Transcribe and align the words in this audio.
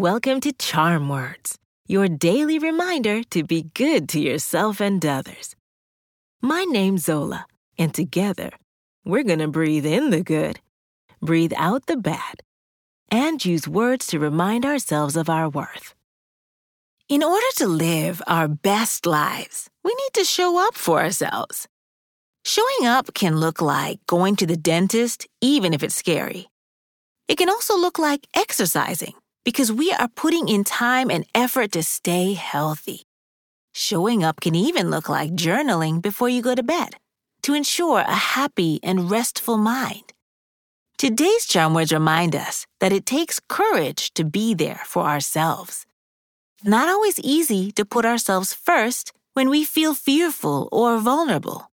Welcome 0.00 0.40
to 0.40 0.52
Charm 0.54 1.10
Words, 1.10 1.58
your 1.86 2.08
daily 2.08 2.58
reminder 2.58 3.22
to 3.24 3.44
be 3.44 3.64
good 3.74 4.08
to 4.08 4.18
yourself 4.18 4.80
and 4.80 5.04
others. 5.04 5.54
My 6.40 6.64
name's 6.64 7.04
Zola, 7.04 7.44
and 7.76 7.92
together, 7.92 8.48
we're 9.04 9.24
going 9.24 9.40
to 9.40 9.48
breathe 9.48 9.84
in 9.84 10.08
the 10.08 10.22
good, 10.22 10.58
breathe 11.20 11.52
out 11.54 11.84
the 11.84 11.98
bad, 11.98 12.40
and 13.10 13.44
use 13.44 13.68
words 13.68 14.06
to 14.06 14.18
remind 14.18 14.64
ourselves 14.64 15.16
of 15.16 15.28
our 15.28 15.50
worth. 15.50 15.94
In 17.10 17.22
order 17.22 17.50
to 17.56 17.66
live 17.66 18.22
our 18.26 18.48
best 18.48 19.04
lives, 19.04 19.68
we 19.84 19.90
need 19.90 20.14
to 20.14 20.24
show 20.24 20.66
up 20.66 20.76
for 20.76 21.02
ourselves. 21.02 21.68
Showing 22.42 22.86
up 22.86 23.12
can 23.12 23.36
look 23.36 23.60
like 23.60 23.98
going 24.06 24.36
to 24.36 24.46
the 24.46 24.56
dentist, 24.56 25.26
even 25.42 25.74
if 25.74 25.82
it's 25.82 25.94
scary. 25.94 26.48
It 27.28 27.36
can 27.36 27.50
also 27.50 27.76
look 27.76 27.98
like 27.98 28.26
exercising 28.32 29.12
because 29.44 29.72
we 29.72 29.92
are 29.92 30.08
putting 30.08 30.48
in 30.48 30.64
time 30.64 31.10
and 31.10 31.26
effort 31.34 31.72
to 31.72 31.82
stay 31.82 32.34
healthy. 32.34 33.02
Showing 33.72 34.24
up 34.24 34.40
can 34.40 34.54
even 34.54 34.90
look 34.90 35.08
like 35.08 35.32
journaling 35.32 36.02
before 36.02 36.28
you 36.28 36.42
go 36.42 36.54
to 36.54 36.62
bed 36.62 36.96
to 37.42 37.54
ensure 37.54 38.00
a 38.00 38.14
happy 38.14 38.80
and 38.82 39.10
restful 39.10 39.56
mind. 39.56 40.12
Today's 40.98 41.46
charm 41.46 41.72
words 41.72 41.92
remind 41.92 42.36
us 42.36 42.66
that 42.80 42.92
it 42.92 43.06
takes 43.06 43.40
courage 43.48 44.12
to 44.14 44.24
be 44.24 44.52
there 44.52 44.82
for 44.84 45.04
ourselves. 45.04 45.86
Not 46.62 46.90
always 46.90 47.18
easy 47.20 47.72
to 47.72 47.86
put 47.86 48.04
ourselves 48.04 48.52
first 48.52 49.12
when 49.32 49.48
we 49.48 49.64
feel 49.64 49.94
fearful 49.94 50.68
or 50.70 50.98
vulnerable. 50.98 51.70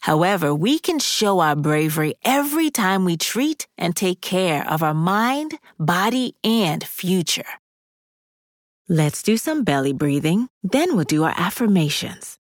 However, 0.00 0.54
we 0.54 0.78
can 0.78 0.98
show 0.98 1.40
our 1.40 1.54
bravery 1.54 2.14
every 2.24 2.70
time 2.70 3.04
we 3.04 3.16
treat 3.16 3.66
and 3.76 3.94
take 3.94 4.20
care 4.20 4.66
of 4.68 4.82
our 4.82 4.94
mind, 4.94 5.58
body, 5.78 6.34
and 6.42 6.82
future. 6.84 7.44
Let's 8.88 9.22
do 9.22 9.36
some 9.36 9.64
belly 9.64 9.92
breathing, 9.92 10.48
then 10.62 10.96
we'll 10.96 11.04
do 11.04 11.24
our 11.24 11.34
affirmations. 11.36 12.38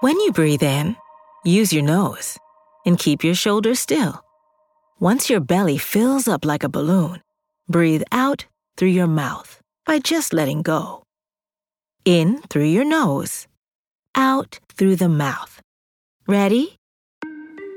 When 0.00 0.18
you 0.20 0.32
breathe 0.32 0.62
in, 0.62 0.96
use 1.44 1.72
your 1.72 1.82
nose 1.84 2.38
and 2.84 2.98
keep 2.98 3.22
your 3.22 3.34
shoulders 3.34 3.78
still. 3.78 4.24
Once 4.98 5.30
your 5.30 5.40
belly 5.40 5.78
fills 5.78 6.26
up 6.26 6.44
like 6.44 6.64
a 6.64 6.68
balloon, 6.68 7.22
breathe 7.68 8.02
out 8.10 8.46
through 8.76 8.88
your 8.88 9.06
mouth 9.06 9.60
by 9.86 9.98
just 9.98 10.32
letting 10.32 10.62
go. 10.62 11.02
In 12.04 12.40
through 12.48 12.64
your 12.64 12.84
nose 12.84 13.46
out 14.14 14.58
through 14.74 14.96
the 14.96 15.08
mouth. 15.08 15.60
Ready? 16.26 16.79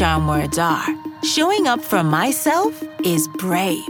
Charm 0.00 0.26
words 0.26 0.56
are 0.56 0.86
showing 1.22 1.66
up 1.66 1.78
for 1.78 2.02
myself 2.02 2.82
is 3.04 3.28
brave. 3.36 3.84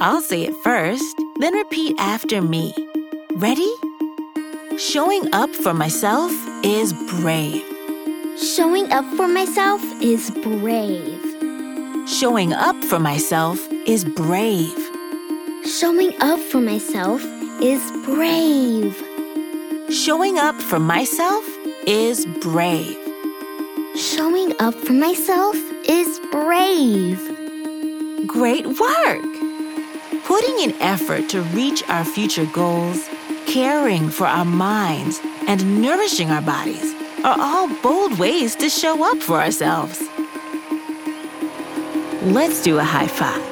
I'll 0.00 0.20
say 0.20 0.42
it 0.42 0.54
first, 0.64 1.16
then 1.38 1.54
repeat 1.54 1.94
after 2.00 2.42
me. 2.42 2.74
Ready? 3.36 3.72
Showing 4.76 5.32
up 5.32 5.50
for 5.50 5.72
myself 5.72 6.32
is 6.64 6.92
brave. 7.22 7.62
Showing 8.42 8.90
up 8.90 9.04
for 9.14 9.28
myself 9.28 9.80
is 10.02 10.32
brave. 10.42 11.22
Showing 12.08 12.52
up 12.52 12.74
for 12.86 12.98
myself 12.98 13.60
is 13.86 14.04
brave. 14.04 14.76
Showing 15.64 16.10
up 16.20 16.40
for 16.40 16.60
myself 16.60 17.22
is 17.62 17.92
brave. 18.04 19.00
Showing 19.90 20.38
up 20.38 20.56
for 20.56 20.80
myself 20.80 21.44
is 21.86 22.26
brave. 22.42 23.05
Showing 23.96 24.52
up 24.60 24.74
for 24.74 24.92
myself 24.92 25.56
is 25.88 26.20
brave. 26.30 27.18
Great 28.26 28.66
work! 28.66 29.24
Putting 30.24 30.58
in 30.60 30.74
effort 30.82 31.30
to 31.30 31.40
reach 31.54 31.82
our 31.88 32.04
future 32.04 32.44
goals, 32.52 33.08
caring 33.46 34.10
for 34.10 34.26
our 34.26 34.44
minds, 34.44 35.18
and 35.46 35.80
nourishing 35.80 36.30
our 36.30 36.42
bodies 36.42 36.94
are 37.24 37.36
all 37.38 37.68
bold 37.80 38.18
ways 38.18 38.54
to 38.56 38.68
show 38.68 39.02
up 39.02 39.16
for 39.22 39.40
ourselves. 39.40 40.02
Let's 42.20 42.62
do 42.62 42.78
a 42.78 42.84
high 42.84 43.08
five. 43.08 43.42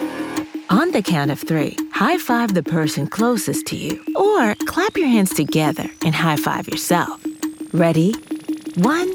On 0.68 0.90
the 0.90 1.00
count 1.00 1.30
of 1.30 1.40
three, 1.40 1.74
high 1.90 2.18
five 2.18 2.52
the 2.52 2.62
person 2.62 3.06
closest 3.06 3.64
to 3.68 3.76
you, 3.76 4.04
or 4.14 4.54
clap 4.66 4.98
your 4.98 5.08
hands 5.08 5.32
together 5.32 5.88
and 6.04 6.14
high 6.14 6.36
five 6.36 6.68
yourself. 6.68 7.24
Ready? 7.72 8.12
One, 8.76 9.14